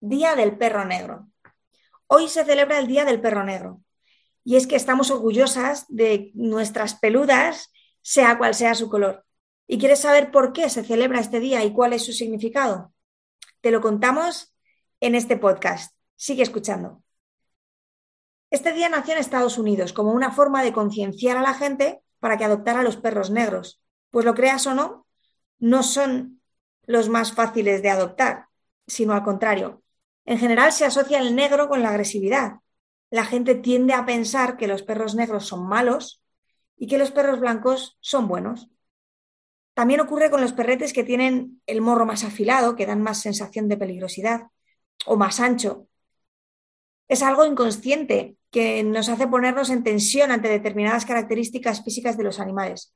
Día 0.00 0.34
del 0.34 0.56
Perro 0.56 0.86
Negro. 0.86 1.28
Hoy 2.06 2.28
se 2.28 2.44
celebra 2.44 2.78
el 2.78 2.86
Día 2.86 3.04
del 3.04 3.20
Perro 3.20 3.44
Negro. 3.44 3.82
Y 4.44 4.56
es 4.56 4.66
que 4.66 4.76
estamos 4.76 5.10
orgullosas 5.10 5.84
de 5.88 6.30
nuestras 6.34 6.94
peludas, 6.94 7.70
sea 8.00 8.38
cual 8.38 8.54
sea 8.54 8.74
su 8.74 8.88
color. 8.88 9.26
¿Y 9.66 9.78
quieres 9.78 10.00
saber 10.00 10.30
por 10.30 10.54
qué 10.54 10.70
se 10.70 10.84
celebra 10.84 11.20
este 11.20 11.38
día 11.38 11.62
y 11.64 11.72
cuál 11.72 11.92
es 11.92 12.04
su 12.06 12.12
significado? 12.12 12.94
Te 13.60 13.70
lo 13.70 13.82
contamos 13.82 14.54
en 15.00 15.14
este 15.14 15.36
podcast. 15.36 15.94
Sigue 16.16 16.42
escuchando. 16.42 17.02
Este 18.50 18.72
día 18.72 18.88
nació 18.88 19.12
en 19.12 19.20
Estados 19.20 19.58
Unidos 19.58 19.92
como 19.92 20.12
una 20.12 20.32
forma 20.32 20.62
de 20.62 20.72
concienciar 20.72 21.36
a 21.36 21.42
la 21.42 21.52
gente 21.54 22.00
para 22.20 22.38
que 22.38 22.44
adoptara 22.44 22.80
a 22.80 22.84
los 22.84 22.96
perros 22.96 23.30
negros. 23.30 23.82
Pues 24.08 24.24
lo 24.24 24.34
creas 24.34 24.66
o 24.66 24.74
no, 24.74 25.06
no 25.58 25.82
son 25.82 26.40
los 26.86 27.10
más 27.10 27.32
fáciles 27.32 27.82
de 27.82 27.90
adoptar, 27.90 28.46
sino 28.86 29.12
al 29.12 29.22
contrario. 29.22 29.79
En 30.30 30.38
general 30.38 30.70
se 30.70 30.84
asocia 30.84 31.18
el 31.18 31.34
negro 31.34 31.68
con 31.68 31.82
la 31.82 31.88
agresividad. 31.88 32.60
La 33.10 33.24
gente 33.24 33.56
tiende 33.56 33.94
a 33.94 34.06
pensar 34.06 34.56
que 34.56 34.68
los 34.68 34.84
perros 34.84 35.16
negros 35.16 35.44
son 35.48 35.66
malos 35.66 36.22
y 36.76 36.86
que 36.86 36.98
los 36.98 37.10
perros 37.10 37.40
blancos 37.40 37.98
son 37.98 38.28
buenos. 38.28 38.68
También 39.74 39.98
ocurre 39.98 40.30
con 40.30 40.40
los 40.40 40.52
perretes 40.52 40.92
que 40.92 41.02
tienen 41.02 41.60
el 41.66 41.80
morro 41.80 42.06
más 42.06 42.22
afilado, 42.22 42.76
que 42.76 42.86
dan 42.86 43.02
más 43.02 43.20
sensación 43.20 43.66
de 43.66 43.76
peligrosidad, 43.76 44.42
o 45.04 45.16
más 45.16 45.40
ancho. 45.40 45.88
Es 47.08 47.24
algo 47.24 47.44
inconsciente 47.44 48.36
que 48.52 48.84
nos 48.84 49.08
hace 49.08 49.26
ponernos 49.26 49.68
en 49.68 49.82
tensión 49.82 50.30
ante 50.30 50.48
determinadas 50.48 51.06
características 51.06 51.82
físicas 51.82 52.16
de 52.16 52.22
los 52.22 52.38
animales. 52.38 52.94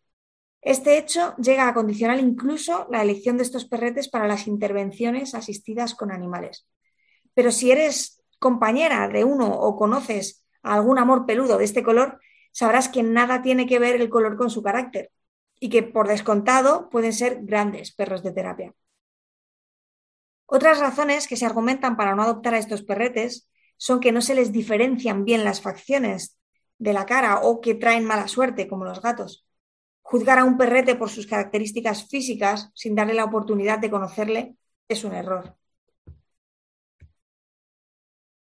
Este 0.63 0.99
hecho 0.99 1.35
llega 1.39 1.67
a 1.67 1.75
condicionar 1.75 2.21
incluso 2.21 2.87
la 2.93 3.03
elección 3.03 3.39
de 3.39 3.43
estos 3.43 3.65
perretes 3.65 4.09
para 4.09 4.29
las 4.29 4.47
intervenciones 4.47 5.35
asistidas 5.35 5.97
con 5.97 6.13
animales. 6.13 6.65
Pero 7.35 7.51
si 7.51 7.71
eres 7.71 8.23
compañera 8.39 9.09
de 9.09 9.25
uno 9.25 9.51
o 9.53 9.77
conoces 9.77 10.45
a 10.63 10.75
algún 10.75 10.99
amor 10.99 11.27
peludo 11.27 11.59
de 11.59 11.65
este 11.65 11.83
color, 11.83 12.21
sabrás 12.53 12.89
que 12.89 13.03
nada 13.03 13.43
tiene 13.43 13.67
que 13.67 13.79
ver 13.79 14.01
el 14.01 14.09
color 14.09 14.37
con 14.37 14.51
su 14.51 14.63
carácter 14.63 15.11
y 15.59 15.69
que 15.69 15.83
por 15.83 16.09
descontado 16.09 16.89
pueden 16.91 17.13
ser 17.13 17.41
grandes 17.43 17.93
perros 17.93 18.23
de 18.23 18.33
terapia. 18.33 18.75
Otras 20.47 20.79
razones 20.79 21.27
que 21.27 21.37
se 21.37 21.47
argumentan 21.47 21.97
para 21.97 22.15
no 22.15 22.23
adoptar 22.23 22.55
a 22.55 22.59
estos 22.59 22.83
perretes 22.83 23.49
son 23.77 24.01
que 24.01 24.13
no 24.13 24.21
se 24.21 24.35
les 24.35 24.53
diferencian 24.53 25.25
bien 25.25 25.45
las 25.45 25.61
facciones 25.61 26.39
de 26.79 26.93
la 26.93 27.07
cara 27.07 27.41
o 27.41 27.61
que 27.61 27.75
traen 27.75 28.05
mala 28.05 28.29
suerte, 28.29 28.69
como 28.69 28.85
los 28.85 29.01
gatos. 29.01 29.47
Juzgar 30.03 30.39
a 30.39 30.45
un 30.45 30.59
perrete 30.59 30.97
por 30.97 31.09
sus 31.09 31.27
características 31.27 32.09
físicas 32.09 32.71
sin 32.75 32.95
darle 32.95 33.15
la 33.15 33.25
oportunidad 33.25 33.79
de 33.79 33.91
conocerle 33.91 34.57
es 34.87 35.03
un 35.03 35.15
error. 35.15 35.57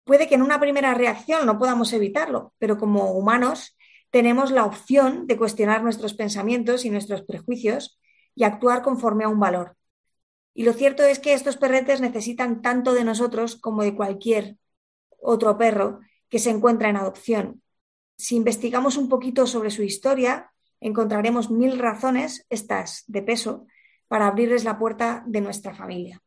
Puede 0.07 0.29
que 0.29 0.35
en 0.35 0.41
una 0.41 0.61
primera 0.61 0.93
reacción 0.93 1.45
no 1.45 1.59
podamos 1.59 1.91
evitarlo, 1.91 2.53
pero 2.59 2.77
como 2.77 3.11
humanos 3.11 3.77
tenemos 4.09 4.51
la 4.51 4.63
opción 4.63 5.27
de 5.27 5.37
cuestionar 5.37 5.83
nuestros 5.83 6.13
pensamientos 6.13 6.85
y 6.85 6.89
nuestros 6.89 7.23
prejuicios 7.23 7.99
y 8.33 8.45
actuar 8.45 8.83
conforme 8.83 9.25
a 9.25 9.27
un 9.27 9.41
valor. 9.41 9.75
Y 10.53 10.63
lo 10.63 10.71
cierto 10.71 11.03
es 11.03 11.19
que 11.19 11.33
estos 11.33 11.57
perretes 11.57 11.99
necesitan 11.99 12.61
tanto 12.61 12.93
de 12.93 13.03
nosotros 13.03 13.57
como 13.57 13.83
de 13.83 13.97
cualquier 13.97 14.55
otro 15.21 15.57
perro 15.57 15.99
que 16.29 16.39
se 16.39 16.51
encuentra 16.51 16.87
en 16.89 16.95
adopción. 16.95 17.61
Si 18.17 18.37
investigamos 18.37 18.95
un 18.95 19.09
poquito 19.09 19.45
sobre 19.45 19.71
su 19.71 19.83
historia, 19.83 20.53
encontraremos 20.79 21.51
mil 21.51 21.77
razones, 21.77 22.45
estas 22.49 23.03
de 23.07 23.23
peso, 23.23 23.67
para 24.07 24.27
abrirles 24.27 24.63
la 24.63 24.79
puerta 24.79 25.25
de 25.27 25.41
nuestra 25.41 25.75
familia. 25.75 26.21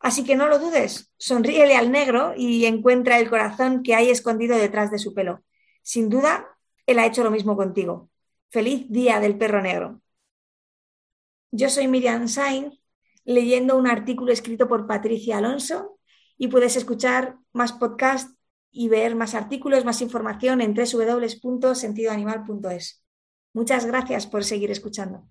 Así 0.00 0.24
que 0.24 0.36
no 0.36 0.48
lo 0.48 0.58
dudes, 0.58 1.12
sonríele 1.18 1.76
al 1.76 1.90
negro 1.90 2.32
y 2.36 2.64
encuentra 2.66 3.18
el 3.18 3.28
corazón 3.28 3.82
que 3.82 3.94
hay 3.94 4.10
escondido 4.10 4.56
detrás 4.56 4.90
de 4.90 4.98
su 4.98 5.12
pelo. 5.12 5.42
Sin 5.82 6.08
duda, 6.08 6.46
él 6.86 6.98
ha 6.98 7.06
hecho 7.06 7.24
lo 7.24 7.30
mismo 7.30 7.56
contigo. 7.56 8.10
Feliz 8.50 8.86
Día 8.88 9.20
del 9.20 9.36
Perro 9.36 9.60
Negro. 9.60 10.00
Yo 11.50 11.70
soy 11.70 11.88
Miriam 11.88 12.28
Sainz, 12.28 12.78
leyendo 13.24 13.76
un 13.76 13.86
artículo 13.86 14.32
escrito 14.32 14.68
por 14.68 14.86
Patricia 14.86 15.38
Alonso 15.38 15.98
y 16.36 16.48
puedes 16.48 16.76
escuchar 16.76 17.38
más 17.52 17.72
podcasts 17.72 18.34
y 18.70 18.88
ver 18.88 19.16
más 19.16 19.34
artículos, 19.34 19.84
más 19.84 20.00
información 20.00 20.60
en 20.60 20.74
www.sentidoanimal.es. 20.74 23.04
Muchas 23.52 23.86
gracias 23.86 24.26
por 24.26 24.44
seguir 24.44 24.70
escuchando. 24.70 25.28